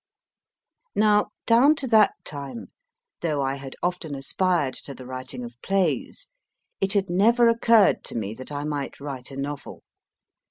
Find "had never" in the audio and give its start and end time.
6.93-7.47